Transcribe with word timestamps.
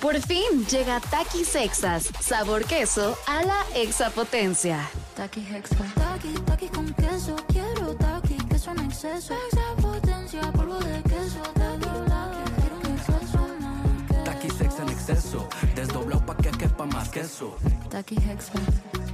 Por 0.00 0.18
fin 0.22 0.64
llega 0.70 0.98
Takis 0.98 1.48
Sexas, 1.48 2.08
sabor 2.20 2.64
queso 2.64 3.18
a 3.26 3.42
la 3.42 3.62
exapotencia. 3.74 4.88
Taki 5.14 5.40
Hexa. 5.40 5.76
Taki, 5.94 6.32
taki 6.46 6.68
con 6.68 6.90
queso. 6.94 7.36
Quiero 7.48 7.94
taki, 7.96 8.36
queso 8.48 8.70
en 8.70 8.80
exceso. 8.80 9.34
Exapotencia, 9.52 10.40
polvo 10.52 10.78
de 10.78 11.02
queso. 11.02 11.42
Taki, 11.52 11.90
taki, 12.08 12.50
quiero 12.60 12.76
un 12.78 12.86
exceso 12.96 13.48
más. 13.60 14.24
Taki 14.24 14.48
sex 14.48 14.78
en 14.80 14.88
exceso, 14.88 15.48
desdoblado 15.74 16.24
pa' 16.24 16.36
que 16.38 16.50
quepa 16.50 16.86
más 16.86 17.10
queso. 17.10 17.58
Taki 17.90 18.16
Hexa. 18.16 18.54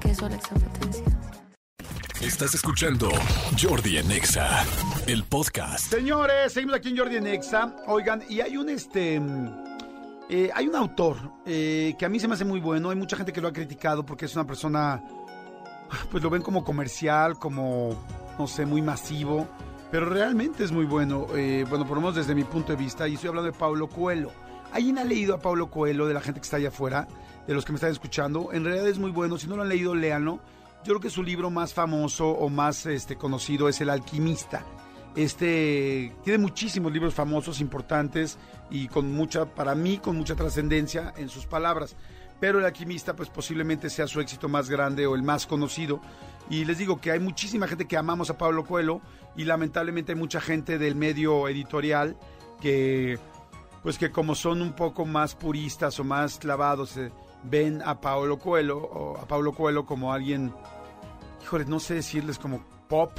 Queso 0.00 0.27
a 0.27 0.29
la 0.29 0.37
exapotencia. 0.37 1.05
Estás 2.21 2.55
escuchando 2.55 3.11
Jordi 3.61 3.98
en 3.98 4.12
Exa, 4.12 4.64
el 5.09 5.25
podcast. 5.25 5.91
Señores, 5.91 6.53
seguimos 6.53 6.77
aquí 6.77 6.91
en 6.91 6.96
Jordi 6.96 7.16
en 7.16 7.27
Exa. 7.27 7.75
Oigan, 7.89 8.23
y 8.29 8.41
hay 8.41 8.57
un 8.57 8.68
este. 8.68 9.21
Eh, 10.29 10.51
hay 10.53 10.67
un 10.67 10.75
autor 10.75 11.17
eh, 11.45 11.95
que 11.99 12.05
a 12.05 12.09
mí 12.09 12.19
se 12.19 12.27
me 12.27 12.34
hace 12.34 12.45
muy 12.45 12.61
bueno. 12.61 12.91
Hay 12.91 12.97
mucha 12.97 13.17
gente 13.17 13.33
que 13.33 13.41
lo 13.41 13.48
ha 13.48 13.53
criticado 13.53 14.05
porque 14.05 14.25
es 14.25 14.34
una 14.34 14.47
persona. 14.47 15.03
Pues 16.11 16.23
lo 16.23 16.30
ven 16.30 16.43
como 16.43 16.65
comercial, 16.65 17.39
como. 17.39 17.97
No 18.39 18.47
sé, 18.47 18.67
muy 18.67 18.83
masivo. 18.83 19.47
Pero 19.91 20.07
realmente 20.07 20.65
es 20.65 20.73
muy 20.73 20.84
bueno. 20.84 21.27
eh, 21.34 21.65
bueno, 21.69 21.87
por 21.87 21.97
lo 21.97 22.01
menos 22.01 22.17
desde 22.17 22.34
mi 22.34 22.45
punto 22.45 22.73
de 22.73 22.77
vista. 22.77 23.07
Y 23.07 23.15
estoy 23.15 23.29
hablando 23.29 23.51
de 23.51 23.57
Pablo 23.57 23.89
Coelho. 23.89 24.33
¿Alguien 24.73 24.98
ha 24.98 25.05
leído 25.05 25.34
a 25.34 25.39
Pablo 25.39 25.70
Coelho 25.70 26.07
de 26.07 26.15
la 26.15 26.20
gente 26.20 26.41
que 26.41 26.45
está 26.45 26.56
allá 26.56 26.69
afuera? 26.69 27.06
De 27.47 27.55
los 27.55 27.65
que 27.65 27.70
me 27.73 27.77
están 27.77 27.93
escuchando. 27.93 28.53
En 28.53 28.65
realidad 28.65 28.89
es 28.89 28.98
muy 28.98 29.12
bueno. 29.12 29.39
Si 29.39 29.47
no 29.47 29.56
lo 29.56 29.62
han 29.62 29.69
leído, 29.69 29.95
léanlo. 29.95 30.41
Yo 30.84 30.93
creo 30.93 31.01
que 31.01 31.11
su 31.11 31.23
libro 31.23 31.51
más 31.51 31.73
famoso 31.73 32.29
o 32.29 32.48
más 32.48 32.84
este, 32.87 33.17
conocido 33.17 33.69
es 33.69 33.81
El 33.81 33.91
Alquimista. 33.91 34.65
Este 35.16 36.12
tiene 36.23 36.38
muchísimos 36.38 36.93
libros 36.93 37.15
famosos, 37.15 37.62
importantes 37.62 38.38
y 38.70 38.87
con 38.88 39.11
mucha, 39.12 39.47
para 39.47 39.75
mí, 39.75 39.97
con 39.97 40.15
mucha 40.15 40.37
trascendencia 40.37 41.15
en 41.16 41.30
sus 41.30 41.47
palabras. 41.47 41.97
Pero 42.39 42.59
el 42.59 42.66
alquimista, 42.66 43.16
pues 43.16 43.30
posiblemente 43.30 43.89
sea 43.89 44.06
su 44.06 44.20
éxito 44.20 44.47
más 44.50 44.69
grande 44.69 45.06
o 45.06 45.14
el 45.14 45.22
más 45.22 45.47
conocido. 45.47 46.03
Y 46.50 46.67
les 46.67 46.77
digo 46.77 47.00
que 47.00 47.12
hay 47.12 47.19
muchísima 47.19 47.67
gente 47.67 47.89
que 47.89 47.97
amamos 47.97 48.28
a 48.28 48.37
Pablo 48.37 48.67
Coelho 48.67 49.00
y 49.37 49.44
lamentablemente 49.44 50.12
hay 50.12 50.19
mucha 50.19 50.41
gente 50.42 50.77
del 50.78 50.94
medio 50.94 51.48
editorial 51.48 52.19
que, 52.61 53.19
pues 53.83 53.97
que 53.97 54.11
como 54.11 54.34
son 54.34 54.61
un 54.61 54.75
poco 54.75 55.06
más 55.06 55.34
puristas 55.34 55.98
o 55.98 56.05
más 56.05 56.39
clavados, 56.39 56.94
eh, 56.98 57.11
ven 57.42 57.81
a 57.83 58.03
Pablo 58.03 58.39
Coelho 58.39 58.78
o 58.78 59.17
a 59.17 59.27
Pablo 59.27 59.55
Coelho 59.55 59.87
como 59.87 60.12
alguien, 60.12 60.53
híjole, 61.42 61.64
no 61.64 61.81
sé 61.81 61.94
decirles 61.94 62.39
como 62.39 62.62
pop 62.87 63.19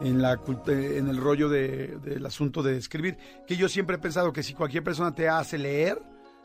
en 0.00 0.20
la 0.22 0.38
en 0.66 1.08
el 1.08 1.16
rollo 1.18 1.48
de- 1.48 1.98
del 2.02 2.24
asunto 2.26 2.62
de 2.62 2.76
escribir, 2.76 3.16
que 3.46 3.56
yo 3.56 3.68
siempre 3.68 3.96
he 3.96 3.98
pensado 3.98 4.32
que 4.32 4.42
si 4.42 4.54
cualquier 4.54 4.82
persona 4.82 5.14
te 5.14 5.28
hace 5.28 5.58
leer, 5.58 6.02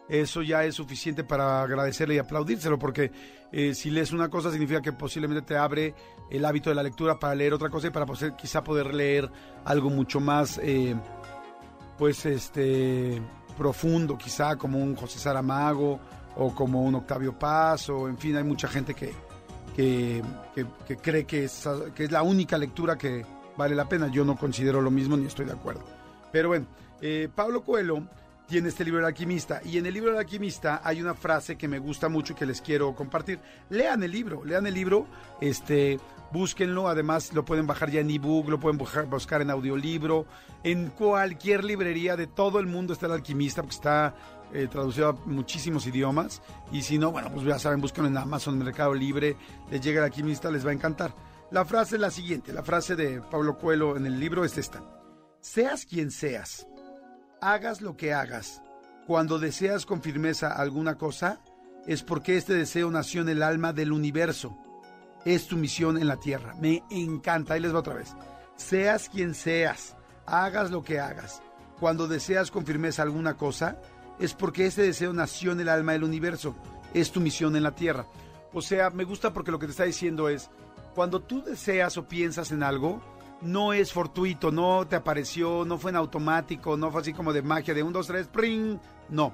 eso 0.09 0.41
ya 0.41 0.63
es 0.63 0.75
suficiente 0.75 1.23
para 1.23 1.61
agradecerle 1.63 2.15
y 2.15 2.17
aplaudírselo, 2.19 2.77
porque 2.79 3.11
eh, 3.51 3.73
si 3.73 3.89
lees 3.89 4.11
una 4.11 4.29
cosa 4.29 4.51
significa 4.51 4.81
que 4.81 4.93
posiblemente 4.93 5.41
te 5.41 5.57
abre 5.57 5.93
el 6.29 6.45
hábito 6.45 6.69
de 6.69 6.75
la 6.75 6.83
lectura 6.83 7.17
para 7.19 7.35
leer 7.35 7.53
otra 7.53 7.69
cosa 7.69 7.87
y 7.87 7.89
para 7.89 8.05
poder- 8.05 8.35
quizá 8.35 8.63
poder 8.63 8.93
leer 8.93 9.29
algo 9.65 9.89
mucho 9.89 10.19
más, 10.19 10.59
eh, 10.63 10.95
pues, 11.97 12.25
este, 12.25 13.21
profundo, 13.57 14.17
quizá 14.17 14.55
como 14.55 14.77
un 14.79 14.95
José 14.95 15.17
Saramago 15.19 15.99
o 16.35 16.53
como 16.53 16.83
un 16.83 16.95
Octavio 16.95 17.37
Paz, 17.37 17.89
o 17.89 18.07
en 18.07 18.17
fin, 18.17 18.35
hay 18.35 18.43
mucha 18.43 18.67
gente 18.67 18.93
que, 18.93 19.11
que, 19.75 20.21
que- 20.53 20.65
que 20.87 20.97
cree 20.97 21.25
que 21.25 21.45
es, 21.45 21.67
que 21.95 22.03
es 22.05 22.11
la 22.11 22.21
única 22.23 22.57
lectura 22.57 22.97
que 22.97 23.25
vale 23.57 23.75
la 23.75 23.89
pena. 23.89 24.07
Yo 24.07 24.23
no 24.23 24.35
considero 24.37 24.81
lo 24.81 24.91
mismo 24.91 25.17
ni 25.17 25.25
estoy 25.25 25.45
de 25.45 25.53
acuerdo. 25.53 25.83
Pero 26.31 26.49
bueno, 26.49 26.67
eh, 27.01 27.29
Pablo 27.33 27.63
Coelho 27.63 28.03
tiene 28.47 28.69
este 28.69 28.85
libro 28.85 28.99
del 28.99 29.07
alquimista 29.07 29.61
y 29.63 29.77
en 29.77 29.85
el 29.85 29.93
libro 29.93 30.11
del 30.11 30.19
alquimista 30.19 30.81
hay 30.83 31.01
una 31.01 31.13
frase 31.13 31.57
que 31.57 31.67
me 31.67 31.79
gusta 31.79 32.07
mucho 32.07 32.33
y 32.33 32.35
que 32.35 32.45
les 32.45 32.61
quiero 32.61 32.95
compartir. 32.95 33.39
Lean 33.69 34.03
el 34.03 34.11
libro, 34.11 34.43
lean 34.45 34.65
el 34.65 34.73
libro, 34.73 35.05
este, 35.41 35.99
búsquenlo, 36.31 36.87
además 36.87 37.33
lo 37.33 37.43
pueden 37.43 37.67
bajar 37.67 37.91
ya 37.91 37.99
en 37.99 38.09
ebook, 38.09 38.47
lo 38.49 38.59
pueden 38.59 38.77
buscar, 38.77 39.41
en 39.41 39.49
audiolibro, 39.49 40.25
en 40.63 40.87
cualquier 40.89 41.63
librería 41.63 42.15
de 42.15 42.27
todo 42.27 42.59
el 42.59 42.67
mundo 42.67 42.93
está 42.93 43.07
el 43.07 43.11
alquimista 43.13 43.61
porque 43.61 43.75
está 43.75 44.15
eh, 44.53 44.67
traducido 44.71 45.09
a 45.09 45.13
muchísimos 45.25 45.85
idiomas 45.85 46.41
y 46.71 46.83
si 46.83 46.97
no, 46.97 47.11
bueno, 47.11 47.29
pues 47.33 47.45
ya 47.45 47.59
saben, 47.59 47.81
búsquenlo 47.81 48.09
en 48.09 48.17
Amazon, 48.17 48.57
Mercado 48.57 48.93
Libre, 48.93 49.35
les 49.69 49.81
llega 49.81 49.99
el 49.99 50.05
alquimista, 50.05 50.49
les 50.49 50.65
va 50.65 50.69
a 50.69 50.73
encantar. 50.73 51.13
La 51.49 51.63
frase 51.63 51.95
es 51.95 52.01
la 52.01 52.11
siguiente, 52.11 52.51
la 52.51 52.63
frase 52.63 52.95
de 52.95 53.21
Pablo 53.21 53.57
Coelho 53.57 53.95
en 53.95 54.05
el 54.05 54.19
libro 54.19 54.43
es 54.43 54.57
esta. 54.57 54.83
Seas 55.39 55.85
quien 55.85 56.11
seas, 56.11 56.67
hagas 57.39 57.81
lo 57.81 57.95
que 57.95 58.13
hagas, 58.13 58.61
cuando 59.07 59.39
deseas 59.39 59.85
con 59.85 60.01
firmeza 60.01 60.51
alguna 60.51 60.97
cosa, 60.97 61.39
es 61.85 62.03
porque 62.03 62.35
este 62.35 62.53
deseo 62.53 62.91
nació 62.91 63.21
en 63.21 63.29
el 63.29 63.41
alma 63.41 63.71
del 63.71 63.93
universo. 63.93 64.57
Es 65.23 65.47
tu 65.47 65.55
misión 65.55 65.97
en 65.97 66.09
la 66.09 66.17
tierra. 66.17 66.53
Me 66.59 66.83
encanta. 66.89 67.53
Ahí 67.53 67.61
les 67.61 67.73
va 67.73 67.79
otra 67.79 67.93
vez. 67.93 68.13
Seas 68.57 69.07
quien 69.07 69.33
seas, 69.33 69.95
hagas 70.25 70.69
lo 70.71 70.83
que 70.83 70.99
hagas. 70.99 71.41
Cuando 71.79 72.09
deseas 72.09 72.51
con 72.51 72.65
firmeza 72.65 73.03
alguna 73.03 73.37
cosa, 73.37 73.79
es 74.19 74.33
porque 74.33 74.65
ese 74.65 74.81
deseo 74.81 75.13
nació 75.13 75.53
en 75.53 75.61
el 75.61 75.69
alma 75.69 75.93
del 75.93 76.03
universo. 76.03 76.53
Es 76.93 77.13
tu 77.13 77.21
misión 77.21 77.55
en 77.55 77.63
la 77.63 77.75
tierra. 77.75 78.05
O 78.51 78.61
sea, 78.61 78.89
me 78.89 79.05
gusta 79.05 79.31
porque 79.31 79.51
lo 79.51 79.59
que 79.59 79.67
te 79.67 79.71
está 79.71 79.85
diciendo 79.85 80.27
es, 80.27 80.49
cuando 80.97 81.21
tú 81.21 81.43
deseas 81.43 81.95
o 81.99 82.07
piensas 82.07 82.51
en 82.51 82.63
algo, 82.63 82.99
no 83.41 83.71
es 83.71 83.93
fortuito, 83.93 84.51
no 84.51 84.87
te 84.87 84.95
apareció, 84.95 85.63
no 85.63 85.77
fue 85.77 85.91
en 85.91 85.97
automático, 85.97 86.75
no 86.75 86.89
fue 86.89 87.01
así 87.01 87.13
como 87.13 87.33
de 87.33 87.43
magia 87.43 87.75
de 87.75 87.83
un, 87.83 87.93
dos, 87.93 88.07
tres, 88.07 88.25
¡pring! 88.25 88.79
No. 89.07 89.31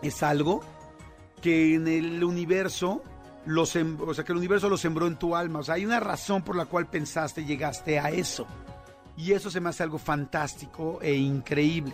Es 0.00 0.22
algo 0.22 0.62
que 1.42 1.74
en 1.74 1.88
el 1.88 2.24
universo 2.24 3.02
lo 3.44 3.64
o 3.64 3.66
sea, 4.14 4.24
que 4.24 4.32
el 4.32 4.38
universo 4.38 4.70
lo 4.70 4.78
sembró 4.78 5.06
en 5.06 5.16
tu 5.16 5.36
alma. 5.36 5.58
O 5.58 5.62
sea, 5.62 5.74
hay 5.74 5.84
una 5.84 6.00
razón 6.00 6.40
por 6.40 6.56
la 6.56 6.64
cual 6.64 6.86
pensaste 6.86 7.42
y 7.42 7.44
llegaste 7.44 8.00
a 8.00 8.08
eso. 8.08 8.46
Y 9.14 9.32
eso 9.32 9.50
se 9.50 9.60
me 9.60 9.68
hace 9.68 9.82
algo 9.82 9.98
fantástico 9.98 11.00
e 11.02 11.12
increíble. 11.16 11.92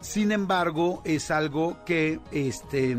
Sin 0.00 0.30
embargo, 0.30 1.02
es 1.04 1.32
algo 1.32 1.84
que, 1.84 2.20
este, 2.30 2.96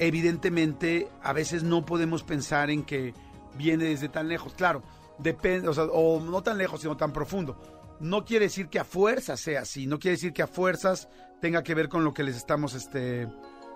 evidentemente, 0.00 1.08
a 1.22 1.32
veces 1.32 1.62
no 1.62 1.86
podemos 1.86 2.24
pensar 2.24 2.68
en 2.68 2.82
que 2.82 3.14
viene 3.56 3.84
desde 3.84 4.08
tan 4.08 4.28
lejos. 4.28 4.54
Claro, 4.54 4.82
depende, 5.18 5.68
o, 5.68 6.20
no 6.20 6.42
tan 6.42 6.58
lejos, 6.58 6.80
sino 6.80 6.96
tan 6.96 7.12
profundo. 7.12 7.56
No 8.00 8.24
quiere 8.24 8.46
decir 8.46 8.68
que 8.68 8.78
a 8.78 8.84
fuerzas 8.84 9.40
sea 9.40 9.62
así, 9.62 9.86
no 9.86 9.98
quiere 9.98 10.16
decir 10.16 10.32
que 10.32 10.42
a 10.42 10.46
fuerzas 10.46 11.08
tenga 11.40 11.62
que 11.62 11.74
ver 11.74 11.88
con 11.88 12.04
lo 12.04 12.12
que 12.12 12.22
les 12.22 12.36
estamos, 12.36 12.74
este, 12.74 13.28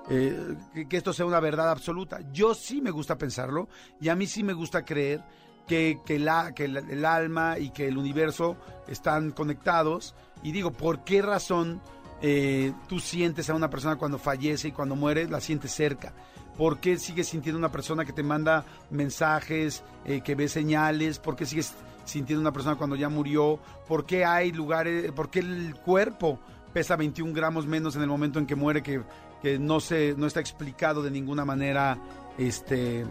eh, 0.09 0.57
que, 0.89 0.97
esto 0.97 1.13
sea 1.13 1.27
una 1.27 1.41
verdad 1.41 1.71
absoluta. 1.71 2.21
Yo 2.33 2.55
sí 2.55 2.81
me 2.81 2.91
gusta 2.91 3.17
pensarlo 3.17 3.69
y 4.01 4.09
a 4.09 4.17
mí 4.17 4.27
sí 4.27 4.43
me 4.43 4.53
gusta 4.53 4.85
creer 4.85 5.23
que, 5.67 6.01
que, 6.05 6.19
la, 6.19 6.53
que 6.55 6.65
el, 6.65 6.77
el 6.77 7.05
alma 7.05 7.59
y 7.59 7.71
que 7.71 7.89
el 7.89 7.97
universo 7.97 8.57
están 8.89 9.31
conectados. 9.31 10.15
Y 10.43 10.53
digo, 10.53 10.71
¿por 10.71 11.05
qué 11.05 11.23
razón 11.23 11.81
eh, 12.23 12.73
tú 12.89 12.99
sientes 12.99 13.49
a 13.49 13.55
una 13.55 13.71
persona 13.71 13.97
cuando 13.97 14.19
fallece 14.19 14.69
y 14.69 14.73
cuando 14.73 14.97
muere 14.97 15.29
la 15.29 15.41
sientes 15.41 15.73
cerca? 15.73 16.13
¿Por 16.57 16.81
qué 16.81 16.99
sigues 16.99 17.29
sintiendo 17.29 17.59
una 17.59 17.73
persona 17.73 18.05
que 18.05 18.13
te 18.13 18.23
manda 18.23 18.65
mensajes, 18.91 19.83
eh, 20.05 20.21
que 20.21 20.35
ve 20.35 20.49
señales? 20.49 21.19
¿Por 21.19 21.37
qué 21.37 21.47
sigues 21.47 21.75
sintiendo 22.05 22.41
una 22.41 22.53
persona 22.53 22.77
cuando 22.77 22.97
ya 22.97 23.09
murió? 23.09 23.59
¿Por 23.89 24.05
qué 24.05 24.25
hay 24.25 24.53
lugares, 24.53 25.11
por 25.13 25.31
qué 25.31 25.41
el 25.41 25.75
cuerpo 25.77 26.39
pesa 26.73 26.97
21 26.97 27.33
gramos 27.33 27.67
menos 27.67 27.97
en 27.97 28.03
el 28.03 28.09
momento 28.09 28.39
en 28.39 28.47
que 28.47 28.55
muere 28.55 28.83
que, 28.83 29.03
que 29.43 29.59
no, 29.59 29.81
se, 29.81 30.15
no 30.17 30.27
está 30.27 30.41
explicado 30.41 31.03
de 31.03 31.11
ninguna 31.11 31.45
manera, 31.45 31.99
este, 32.39 33.05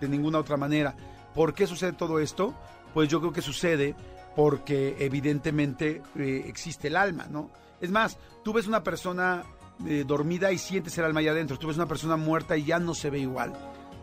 de 0.00 0.08
ninguna 0.08 0.38
otra 0.38 0.56
manera? 0.56 0.96
¿Por 1.34 1.52
qué 1.52 1.66
sucede 1.66 1.92
todo 1.92 2.20
esto? 2.20 2.54
Pues 2.92 3.08
yo 3.08 3.20
creo 3.20 3.32
que 3.32 3.42
sucede 3.42 3.94
porque 4.36 4.96
evidentemente 4.98 6.02
eh, 6.16 6.44
existe 6.46 6.88
el 6.88 6.96
alma, 6.96 7.26
¿no? 7.30 7.50
Es 7.80 7.90
más, 7.90 8.18
tú 8.42 8.52
ves 8.52 8.66
una 8.66 8.82
persona 8.82 9.44
eh, 9.86 10.04
dormida 10.06 10.52
y 10.52 10.58
sientes 10.58 10.96
el 10.98 11.04
alma 11.04 11.20
allá 11.20 11.32
adentro, 11.32 11.58
tú 11.58 11.68
ves 11.68 11.76
una 11.76 11.86
persona 11.86 12.16
muerta 12.16 12.56
y 12.56 12.64
ya 12.64 12.78
no 12.78 12.94
se 12.94 13.10
ve 13.10 13.18
igual. 13.20 13.52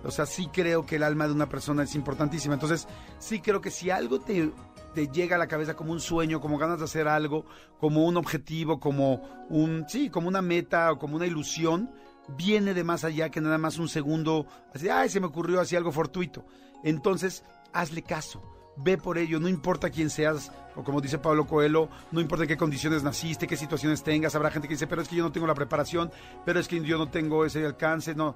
O 0.04 0.12
sea, 0.12 0.26
sí 0.26 0.48
creo 0.52 0.86
que 0.86 0.96
el 0.96 1.04
alma 1.04 1.28
de 1.28 1.34
una 1.34 1.48
persona 1.48 1.84
es 1.84 1.96
importantísima. 1.96 2.56
Entonces, 2.56 2.88
sí 3.20 3.40
creo 3.40 3.62
que 3.62 3.70
si 3.70 3.90
algo 3.90 4.20
te, 4.20 4.52
te 4.94 5.08
llega 5.08 5.36
a 5.36 5.40
la 5.40 5.48
cabeza 5.48 5.76
como 5.76 5.92
un 5.92 6.00
sueño, 6.00 6.42
como 6.42 6.58
ganas 6.58 6.80
de 6.80 6.86
hacer 6.86 7.08
algo, 7.08 7.46
como 7.80 8.06
un 8.06 8.18
objetivo, 8.18 8.80
como 8.80 9.22
un, 9.50 9.86
sí, 9.88 10.10
como 10.10 10.28
una 10.28 10.42
meta 10.42 10.92
o 10.92 10.98
como 10.98 11.16
una 11.16 11.28
ilusión, 11.28 11.92
viene 12.30 12.74
de 12.74 12.84
más 12.84 13.04
allá 13.04 13.30
que 13.30 13.42
nada 13.42 13.58
más 13.58 13.78
un 13.78 13.90
segundo, 13.90 14.48
así, 14.74 14.90
ay, 14.90 15.10
se 15.10 15.20
me 15.20 15.28
ocurrió 15.28 15.62
así 15.62 15.76
algo 15.76 15.92
fortuito. 15.92 16.46
Entonces, 16.84 17.44
hazle 17.74 18.02
caso, 18.02 18.42
ve 18.78 18.98
por 18.98 19.18
ello, 19.18 19.40
no 19.40 19.48
importa 19.48 19.90
quién 19.90 20.10
seas, 20.10 20.52
o 20.76 20.84
como 20.84 21.02
dice 21.02 21.18
Pablo 21.18 21.46
Coelho, 21.46 21.90
no 22.12 22.22
importa 22.22 22.44
en 22.44 22.50
qué 22.50 22.58
condiciones 22.58 23.04
naciste, 23.04 23.48
qué 23.48 23.58
situaciones 23.58 24.04
tengas, 24.04 24.36
habrá 24.36 24.52
gente 24.52 24.68
que 24.68 24.76
dice, 24.76 24.88
pero 24.88 25.02
es 25.02 25.08
que 25.08 25.16
yo 25.16 25.24
no 25.24 25.32
tengo 25.32 25.48
la 25.48 25.56
preparación, 25.56 26.12
pero 26.46 26.60
es 26.60 26.68
que 26.68 26.82
yo 26.82 26.98
no 26.98 27.10
tengo 27.10 27.46
ese 27.46 27.66
alcance, 27.66 28.16
no. 28.16 28.36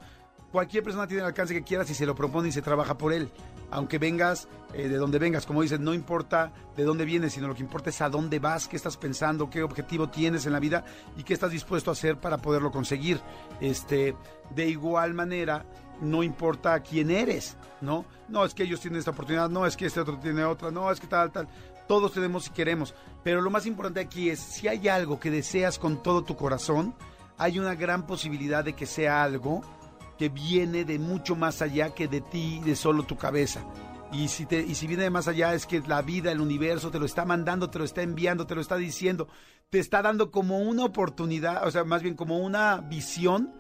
Cualquier 0.51 0.83
persona 0.83 1.05
tiene 1.05 1.21
el 1.21 1.27
alcance 1.27 1.53
que 1.53 1.63
quiera 1.63 1.83
si 1.83 1.93
se 1.93 2.05
lo 2.05 2.15
propone 2.15 2.47
y 2.47 2.51
se 2.51 2.61
trabaja 2.61 2.97
por 2.97 3.11
él. 3.11 3.29
aunque 3.71 3.97
vengas 3.97 4.47
eh, 4.73 4.87
de 4.87 4.95
donde 4.95 5.19
vengas, 5.19 5.45
como 5.45 5.61
dicen, 5.61 5.83
no 5.83 5.93
importa 5.93 6.53
de 6.77 6.83
dónde 6.83 7.03
vienes, 7.03 7.33
sino 7.33 7.47
lo 7.47 7.55
que 7.55 7.63
importa 7.63 7.89
es 7.89 7.99
a 8.01 8.09
dónde 8.09 8.39
vas, 8.39 8.67
qué 8.67 8.77
estás 8.77 8.95
pensando, 8.95 9.49
qué 9.49 9.63
objetivo 9.63 10.07
tienes 10.07 10.45
en 10.45 10.53
la 10.53 10.59
vida 10.59 10.85
y 11.17 11.23
qué 11.23 11.33
estás 11.33 11.51
dispuesto 11.51 11.89
a 11.89 11.93
hacer 11.93 12.19
para 12.19 12.37
poderlo 12.37 12.71
conseguir. 12.71 13.19
Este, 13.59 14.15
de 14.53 14.67
igual 14.67 15.13
manera, 15.13 15.65
no 16.01 16.23
importa 16.23 16.79
quién 16.81 17.11
eres, 17.11 17.57
¿no? 17.81 18.05
No 18.27 18.45
es 18.45 18.53
que 18.53 18.63
ellos 18.63 18.79
tienen 18.79 18.99
esta 18.99 19.11
oportunidad, 19.11 19.49
no 19.49 19.65
es 19.65 19.77
que 19.77 19.85
este 19.85 19.99
otro 19.99 20.17
tiene 20.17 20.43
otra, 20.43 20.71
no 20.71 20.91
es 20.91 20.99
que 20.99 21.07
tal, 21.07 21.31
tal. 21.31 21.47
Todos 21.87 22.13
tenemos 22.13 22.47
y 22.47 22.51
queremos. 22.51 22.95
Pero 23.23 23.41
lo 23.41 23.49
más 23.49 23.65
importante 23.65 23.99
aquí 23.99 24.29
es, 24.29 24.39
si 24.39 24.67
hay 24.67 24.87
algo 24.87 25.19
que 25.19 25.31
deseas 25.31 25.77
con 25.77 26.01
todo 26.01 26.23
tu 26.23 26.35
corazón, 26.35 26.95
hay 27.37 27.59
una 27.59 27.75
gran 27.75 28.07
posibilidad 28.07 28.63
de 28.63 28.73
que 28.73 28.85
sea 28.85 29.23
algo 29.23 29.61
que 30.17 30.29
viene 30.29 30.85
de 30.85 30.97
mucho 30.99 31.35
más 31.35 31.61
allá 31.61 31.93
que 31.93 32.07
de 32.07 32.21
ti, 32.21 32.61
de 32.63 32.75
solo 32.75 33.03
tu 33.03 33.17
cabeza. 33.17 33.63
Y 34.11 34.29
si, 34.29 34.45
te, 34.45 34.61
y 34.61 34.75
si 34.75 34.87
viene 34.87 35.03
de 35.03 35.09
más 35.09 35.27
allá 35.27 35.53
es 35.53 35.65
que 35.65 35.81
la 35.81 36.01
vida, 36.01 36.31
el 36.31 36.39
universo 36.39 36.91
te 36.91 36.99
lo 36.99 37.05
está 37.05 37.25
mandando, 37.25 37.69
te 37.69 37.79
lo 37.79 37.85
está 37.85 38.01
enviando, 38.01 38.47
te 38.47 38.55
lo 38.55 38.61
está 38.61 38.77
diciendo, 38.77 39.27
te 39.69 39.79
está 39.79 40.01
dando 40.01 40.31
como 40.31 40.59
una 40.59 40.85
oportunidad, 40.85 41.67
o 41.67 41.71
sea, 41.71 41.83
más 41.83 42.01
bien 42.01 42.15
como 42.15 42.39
una 42.39 42.77
visión 42.77 43.53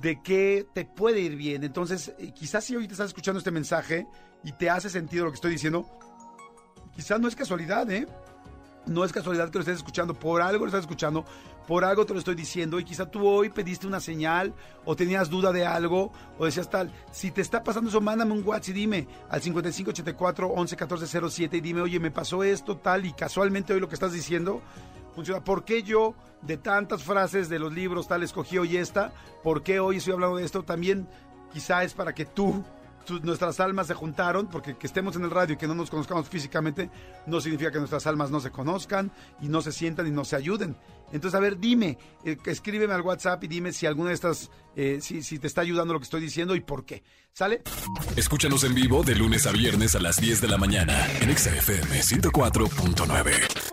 de 0.00 0.22
que 0.22 0.66
te 0.72 0.84
puede 0.84 1.20
ir 1.20 1.36
bien. 1.36 1.64
Entonces, 1.64 2.14
eh, 2.18 2.32
quizás 2.32 2.64
si 2.64 2.76
hoy 2.76 2.86
te 2.86 2.94
estás 2.94 3.08
escuchando 3.08 3.38
este 3.38 3.50
mensaje 3.50 4.06
y 4.44 4.52
te 4.52 4.70
hace 4.70 4.90
sentido 4.90 5.24
lo 5.24 5.30
que 5.30 5.36
estoy 5.36 5.52
diciendo, 5.52 5.86
quizás 6.94 7.20
no 7.20 7.28
es 7.28 7.36
casualidad, 7.36 7.90
¿eh? 7.90 8.06
No 8.86 9.04
es 9.04 9.12
casualidad 9.12 9.50
que 9.50 9.58
lo 9.58 9.60
estés 9.60 9.78
escuchando, 9.78 10.14
por 10.14 10.40
algo 10.40 10.60
lo 10.60 10.66
estás 10.66 10.82
escuchando, 10.82 11.24
por 11.66 11.84
algo 11.84 12.06
te 12.06 12.12
lo 12.12 12.20
estoy 12.20 12.36
diciendo 12.36 12.78
y 12.78 12.84
quizá 12.84 13.10
tú 13.10 13.26
hoy 13.26 13.50
pediste 13.50 13.84
una 13.86 13.98
señal 13.98 14.54
o 14.84 14.94
tenías 14.94 15.28
duda 15.28 15.50
de 15.50 15.66
algo 15.66 16.12
o 16.38 16.44
decías 16.44 16.70
tal, 16.70 16.92
si 17.10 17.32
te 17.32 17.40
está 17.40 17.64
pasando 17.64 17.90
eso, 17.90 18.00
mándame 18.00 18.32
un 18.32 18.46
WhatsApp 18.46 18.68
y 18.68 18.72
dime 18.72 19.08
al 19.28 19.42
5584 19.42 20.54
111407 20.54 21.56
y 21.56 21.60
dime, 21.60 21.80
oye, 21.80 21.98
me 21.98 22.12
pasó 22.12 22.44
esto, 22.44 22.76
tal, 22.76 23.06
y 23.06 23.12
casualmente 23.12 23.74
hoy 23.74 23.80
lo 23.80 23.88
que 23.88 23.96
estás 23.96 24.12
diciendo 24.12 24.62
funciona. 25.16 25.42
¿Por 25.42 25.64
qué 25.64 25.82
yo, 25.82 26.14
de 26.42 26.56
tantas 26.58 27.02
frases 27.02 27.48
de 27.48 27.58
los 27.58 27.72
libros, 27.72 28.06
tal, 28.06 28.22
escogí 28.22 28.58
hoy 28.58 28.76
esta? 28.76 29.12
¿Por 29.42 29.64
qué 29.64 29.80
hoy 29.80 29.96
estoy 29.96 30.12
hablando 30.12 30.36
de 30.36 30.44
esto? 30.44 30.62
También 30.62 31.08
quizá 31.52 31.82
es 31.82 31.94
para 31.94 32.14
que 32.14 32.26
tú, 32.26 32.62
nuestras 33.22 33.60
almas 33.60 33.86
se 33.86 33.94
juntaron, 33.94 34.48
porque 34.48 34.76
que 34.76 34.86
estemos 34.86 35.16
en 35.16 35.24
el 35.24 35.30
radio 35.30 35.54
y 35.54 35.56
que 35.56 35.66
no 35.66 35.74
nos 35.74 35.90
conozcamos 35.90 36.28
físicamente, 36.28 36.90
no 37.26 37.40
significa 37.40 37.70
que 37.70 37.78
nuestras 37.78 38.06
almas 38.06 38.30
no 38.30 38.40
se 38.40 38.50
conozcan 38.50 39.10
y 39.40 39.48
no 39.48 39.62
se 39.62 39.72
sientan 39.72 40.06
y 40.06 40.10
no 40.10 40.24
se 40.24 40.36
ayuden. 40.36 40.76
Entonces, 41.12 41.36
a 41.36 41.40
ver, 41.40 41.58
dime, 41.58 41.98
eh, 42.24 42.36
escríbeme 42.46 42.92
al 42.92 43.02
WhatsApp 43.02 43.42
y 43.44 43.48
dime 43.48 43.72
si 43.72 43.86
alguna 43.86 44.08
de 44.10 44.14
estas, 44.16 44.50
eh, 44.74 44.98
si, 45.00 45.22
si 45.22 45.38
te 45.38 45.46
está 45.46 45.60
ayudando 45.60 45.94
lo 45.94 46.00
que 46.00 46.04
estoy 46.04 46.20
diciendo 46.20 46.54
y 46.56 46.60
por 46.60 46.84
qué. 46.84 47.02
¿Sale? 47.32 47.62
Escúchanos 48.16 48.64
en 48.64 48.74
vivo 48.74 49.02
de 49.02 49.14
lunes 49.14 49.46
a 49.46 49.52
viernes 49.52 49.94
a 49.94 50.00
las 50.00 50.16
10 50.20 50.40
de 50.40 50.48
la 50.48 50.58
mañana 50.58 51.06
en 51.20 51.30
Exa 51.30 51.54
FM 51.54 52.00
104.9. 52.00 53.65